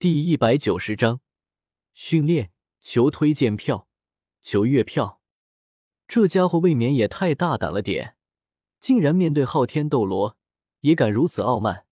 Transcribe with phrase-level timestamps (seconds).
[0.00, 1.22] 第一百九十章
[1.92, 3.88] 训练，求推荐票，
[4.40, 5.20] 求月票。
[6.06, 8.16] 这家伙未免也太大胆了点，
[8.78, 10.36] 竟然面对昊天斗罗
[10.82, 11.86] 也敢如此傲慢。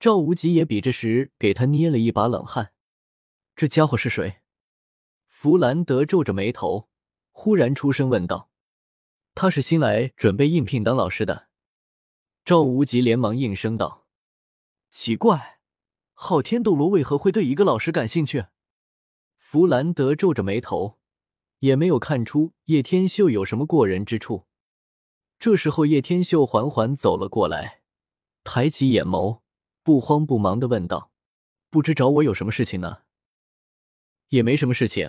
[0.00, 2.72] 赵无极也比这时给他捏了一把冷汗。
[3.54, 4.40] 这家伙是谁？
[5.28, 6.88] 弗兰德皱着眉头，
[7.30, 8.50] 忽然出声问道
[9.36, 11.46] ：“他是新来准备应聘当老师的。”
[12.44, 14.08] 赵无极连忙应声道
[14.90, 15.54] ：“奇怪。”
[16.20, 18.46] 昊天斗罗为何会对一个老师感兴趣？
[19.38, 20.98] 弗兰德皱着眉头，
[21.60, 24.48] 也没有看出叶天秀有什么过人之处。
[25.38, 27.82] 这时候，叶天秀缓缓走了过来，
[28.42, 29.42] 抬起眼眸，
[29.84, 31.12] 不慌不忙的问道
[31.70, 33.02] ：“不知找我有什么事情呢
[34.30, 35.08] ？”“也没什么事情，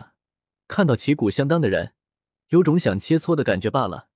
[0.68, 1.96] 看到旗鼓相当的人，
[2.50, 4.10] 有种想切磋的感觉罢了。”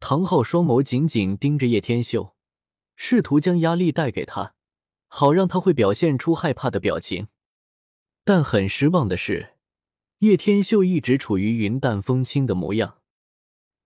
[0.00, 2.34] 唐昊双眸紧紧盯着叶天秀，
[2.96, 4.54] 试图将压力带给他。
[5.08, 7.28] 好让他会表现出害怕的表情，
[8.24, 9.56] 但很失望的是，
[10.18, 12.98] 叶天秀一直处于云淡风轻的模样。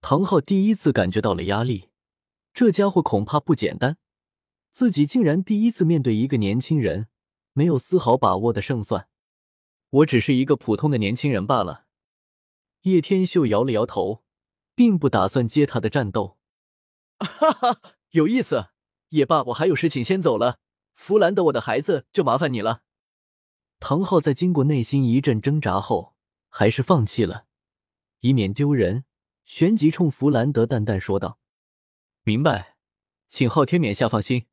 [0.00, 1.90] 唐昊第一次感觉到了压力，
[2.52, 3.96] 这家伙恐怕不简单，
[4.72, 7.08] 自己竟然第一次面对一个年轻人，
[7.52, 9.08] 没有丝毫把握的胜算。
[9.90, 11.86] 我只是一个普通的年轻人罢了。
[12.82, 14.24] 叶天秀摇了摇头，
[14.74, 16.38] 并不打算接他的战斗。
[17.20, 18.70] 哈哈，有意思。
[19.10, 20.58] 也罢，我还有事情，先走了。
[20.94, 22.82] 弗兰德，我的孩子，就麻烦你了。
[23.80, 26.14] 唐昊在经过内心一阵挣扎后，
[26.48, 27.46] 还是放弃了，
[28.20, 29.04] 以免丢人，
[29.44, 31.40] 旋即冲弗兰德淡淡说道
[32.22, 32.76] ：“明白，
[33.26, 34.46] 请昊天冕下放心。”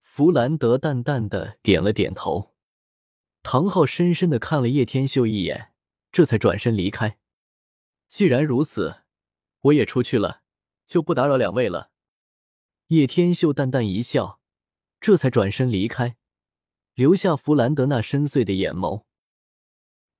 [0.00, 2.54] 弗兰德淡淡的点了点头。
[3.42, 5.74] 唐昊深深的看了叶天秀一眼，
[6.10, 7.18] 这才转身离开。
[8.08, 9.02] 既然如此，
[9.60, 10.40] 我也出去了，
[10.86, 11.90] 就不打扰两位了。
[12.86, 14.40] 叶天秀淡淡一笑。
[15.00, 16.16] 这才转身离开，
[16.94, 19.04] 留下弗兰德那深邃的眼眸。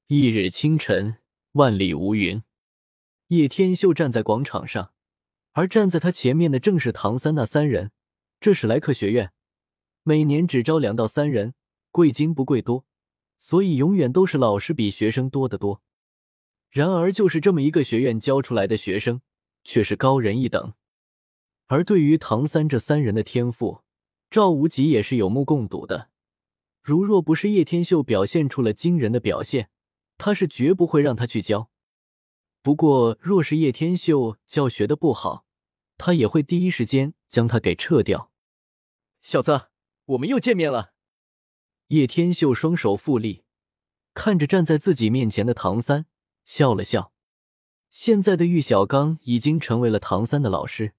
[0.06, 1.16] 一日清晨，
[1.52, 2.42] 万里无云，
[3.28, 4.92] 叶天秀站在广场上，
[5.52, 7.90] 而站在他前面的正是唐三那三人。
[8.38, 9.32] 这史莱克学院
[10.02, 11.54] 每年只招两到三人，
[11.90, 12.84] 贵精不贵多，
[13.38, 15.82] 所以永远都是老师比学生多得多。
[16.70, 19.22] 然而，就是这么一个学院教出来的学生，
[19.64, 20.74] 却是高人一等。
[21.66, 23.80] 而对于唐三这三人的天赋，
[24.30, 26.10] 赵无极也是有目共睹的，
[26.82, 29.70] 如若不是叶天秀表现出了惊人的表现，
[30.18, 31.70] 他是绝不会让他去教。
[32.62, 35.46] 不过，若是叶天秀教学的不好，
[35.96, 38.30] 他也会第一时间将他给撤掉。
[39.22, 39.68] 小子，
[40.06, 40.92] 我们又见面了。
[41.88, 43.44] 叶天秀双手负立，
[44.12, 46.06] 看着站在自己面前的唐三，
[46.44, 47.12] 笑了笑。
[47.88, 50.94] 现在的玉小刚已经成为了唐三的老师，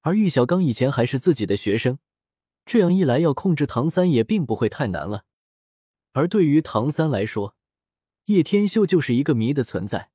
[0.00, 1.98] 而玉小刚以前还是自己的学生。
[2.66, 5.24] 这样一来，要控制唐三也并不会太难了。
[6.12, 7.56] 而对于唐三来说，
[8.24, 10.10] 叶天秀就是一个谜的存在。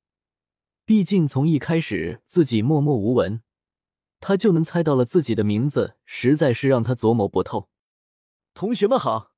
[0.84, 3.42] 毕竟从一开始自己默默无闻，
[4.20, 7.70] 他就能猜到了自己的名字，实在是让他琢磨不透。
[8.52, 9.32] 同学们好，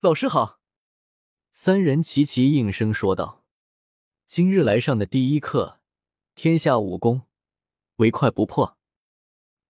[0.00, 0.60] 老师好，
[1.50, 3.44] 三人齐齐应声说道
[4.28, 5.80] ：“今日来上的第一课，
[6.34, 7.22] 天下武功，
[7.96, 8.76] 唯快不破。”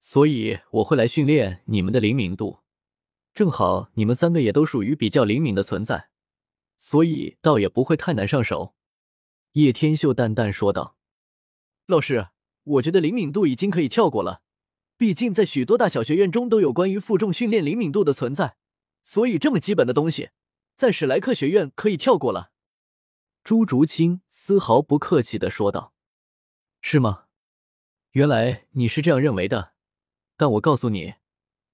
[0.07, 2.59] 所以我会来训练你们的灵敏度，
[3.33, 6.11] 正好你们三个也都属于比较灵敏的存在，
[6.77, 8.75] 所以倒也不会太难上手。”
[9.53, 10.99] 叶天秀淡淡说道。
[11.89, 12.29] “老师，
[12.65, 14.43] 我觉得灵敏度已经可以跳过了，
[14.99, 18.57] 毕竟在许多大小学院中都有关于负重训练灵敏度的存在，
[19.03, 20.29] 所以这么基本的东西，
[20.77, 22.51] 在史莱克学院可以跳过了。”
[23.43, 25.95] 朱竹清丝毫不客气的说道。
[26.83, 27.25] “是吗？
[28.11, 29.73] 原来你是这样认为的。”
[30.37, 31.15] 但我告诉你，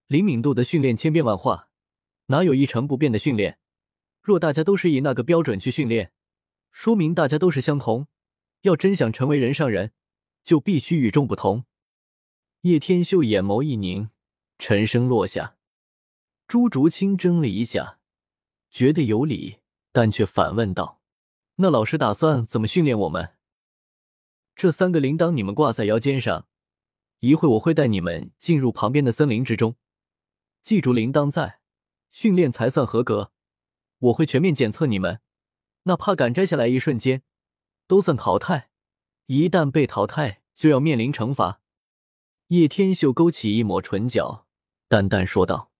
[0.06, 1.69] 灵敏度的训练千变万化，
[2.26, 3.59] 哪有一成不变的训练？
[4.21, 6.12] 若大家都是以那个标准去训练，
[6.70, 8.06] 说明大家都是相同。
[8.62, 9.93] 要真想成为人上人，
[10.44, 11.65] 就必须与众不同。
[12.60, 14.10] 叶天秀眼眸一凝，
[14.59, 15.56] 沉声落下。
[16.47, 17.99] 朱竹清怔了一下，
[18.70, 19.60] 觉得有理，
[19.93, 21.00] 但却反问道
[21.56, 23.31] ：“那老师打算怎么训练我们？
[24.55, 26.46] 这三个铃铛你们挂在腰间上。”
[27.20, 29.76] 一会我会带你们进入旁边的森林之中，
[30.62, 31.61] 记住铃铛在，
[32.11, 33.32] 训练才算合格。
[33.99, 35.20] 我会全面检测你们，
[35.82, 37.22] 哪怕敢摘下来一瞬间，
[37.87, 38.70] 都算淘汰。
[39.26, 41.61] 一旦被淘汰，就要面临惩罚。
[42.46, 44.46] 叶天秀勾起一抹唇角，
[44.88, 45.70] 淡淡说道：“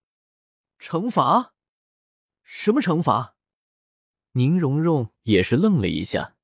[0.79, 1.55] 惩罚？
[2.43, 3.35] 什么惩罚？”
[4.33, 6.35] 宁荣荣也是愣了一下。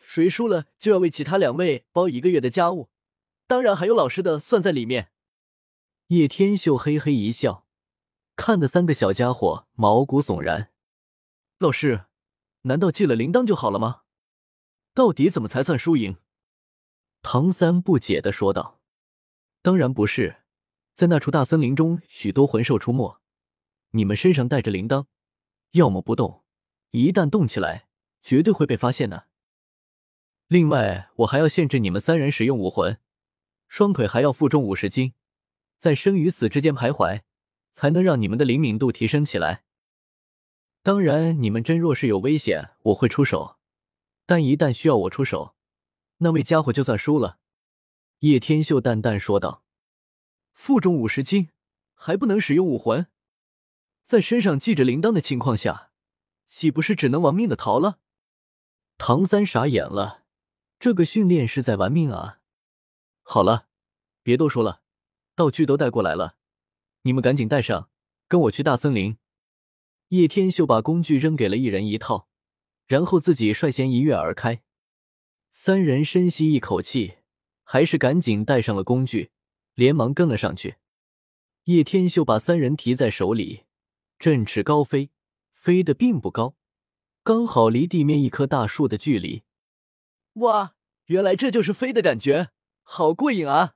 [0.00, 2.88] 谁输了就要为其他两位包一个月的家务。
[3.46, 5.12] 当然还有老师的算在里面。
[6.08, 7.66] 叶天秀嘿嘿一笑，
[8.36, 10.72] 看得三个小家伙毛骨悚然。
[11.58, 12.06] 老师，
[12.62, 14.02] 难道记了铃铛就好了吗？
[14.94, 16.16] 到底怎么才算输赢？
[17.22, 18.80] 唐三不解的说道
[19.62, 20.42] ：“当然不是，
[20.94, 23.20] 在那处大森林中，许多魂兽出没，
[23.90, 25.06] 你们身上带着铃铛，
[25.72, 26.44] 要么不动，
[26.92, 27.88] 一旦动起来，
[28.22, 29.26] 绝对会被发现的。
[30.46, 33.00] 另外，我还要限制你们三人使用武魂，
[33.68, 35.14] 双腿还要负重五十斤，
[35.76, 37.22] 在生与死之间徘徊，
[37.72, 39.64] 才能让你们的灵敏度提升起来。”
[40.82, 43.58] 当然，你们真若是有危险，我会出手；
[44.24, 45.56] 但一旦需要我出手，
[46.18, 47.38] 那位家伙就算输了。”
[48.20, 49.64] 叶天秀淡淡说道。
[50.54, 51.50] “负重五十斤，
[51.94, 53.08] 还不能使用武魂，
[54.02, 55.90] 在身上系着铃铛的情况下，
[56.46, 57.98] 岂不是只能亡命的逃了？”
[58.96, 60.22] 唐三傻眼了，
[60.78, 62.38] 这个训练是在玩命啊！
[63.28, 63.66] 好了，
[64.22, 64.82] 别多说了，
[65.34, 66.36] 道具都带过来了，
[67.02, 67.90] 你们赶紧带上，
[68.28, 69.18] 跟我去大森林。
[70.10, 72.28] 叶天秀把工具扔给了一人一套，
[72.86, 74.62] 然后自己率先一跃而开。
[75.50, 77.16] 三人深吸一口气，
[77.64, 79.32] 还是赶紧带上了工具，
[79.74, 80.76] 连忙跟了上去。
[81.64, 83.64] 叶天秀把三人提在手里，
[84.20, 85.10] 振翅高飞，
[85.50, 86.54] 飞得并不高，
[87.24, 89.42] 刚好离地面一棵大树的距离。
[90.34, 90.76] 哇，
[91.06, 92.50] 原来这就是飞的感觉，
[92.88, 93.74] 好过瘾啊！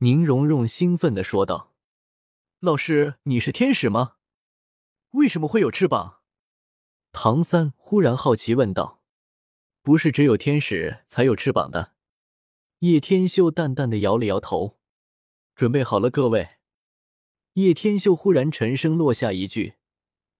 [0.00, 1.72] 宁荣荣兴奋的说道
[2.60, 4.16] ：“老师，你是天使吗？”
[5.12, 6.20] 为什么会有翅膀？
[7.10, 9.02] 唐三忽然好奇问道
[9.80, 11.94] ：“不是只有天使才有翅膀的？”
[12.80, 14.78] 叶天秀淡淡的摇了摇头
[15.56, 16.58] ：“准备好了，各位。”
[17.54, 19.76] 叶天秀忽然沉声落下一句，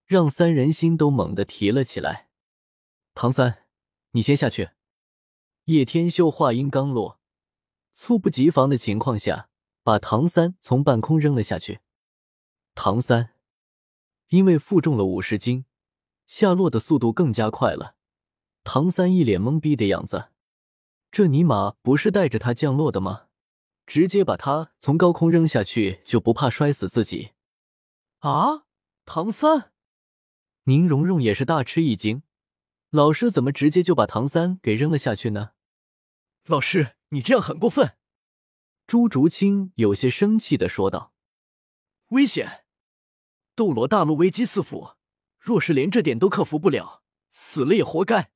[0.05, 2.29] 让三人心都猛地提了起来
[3.15, 3.65] ：“唐三，
[4.11, 4.69] 你先下去。”
[5.65, 7.19] 叶天秀话音刚落，
[7.93, 9.49] 猝不及防的情况下，
[9.83, 11.79] 把唐三从半空扔了下去。
[12.75, 13.29] 唐三。
[14.29, 15.65] 因为负重了五十斤，
[16.25, 17.95] 下落的速度更加快了。
[18.63, 20.29] 唐三一脸懵逼的样子，
[21.11, 23.27] 这尼玛不是带着他降落的吗？
[23.85, 27.33] 直接把他从高空扔下去就不怕摔死自己？
[28.19, 28.63] 啊！
[29.05, 29.71] 唐三，
[30.63, 32.23] 宁荣荣也是大吃一惊，
[32.89, 35.51] 老师怎么直接就把唐三给扔了下去呢？
[36.45, 37.95] 老师，你这样很过分！
[38.87, 41.13] 朱竹清有些生气的说道
[42.09, 42.65] ：“危险！”
[43.55, 44.95] 斗罗大陆危机四伏，
[45.37, 48.31] 若是连这点都克服不了，死了也活该。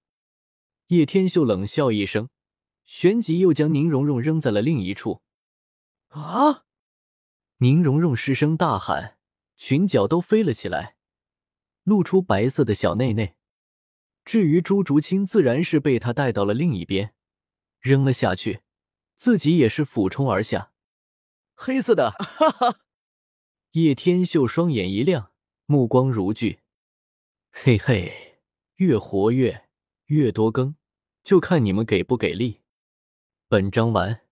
[0.87, 2.29] 叶天秀冷笑一声，
[2.85, 5.23] 旋即又将宁荣荣扔在了另一处。
[6.09, 6.65] 啊！
[7.57, 9.17] 宁荣荣失声大喊，
[9.55, 10.97] 裙角都飞了起来，
[11.81, 13.35] 露出白色的小内内。
[14.23, 17.15] 至于朱竹清，自然是被他带到了另一边，
[17.79, 18.61] 扔了下去，
[19.17, 20.71] 自己也是俯冲而下。
[21.55, 22.79] 黑色的，哈哈。
[23.71, 25.31] 叶天秀双眼一亮，
[25.65, 26.59] 目光如炬。
[27.51, 28.39] 嘿嘿，
[28.75, 29.67] 越活跃，
[30.05, 30.75] 越多更，
[31.23, 32.61] 就看你们给不给力。
[33.49, 34.26] 本章完。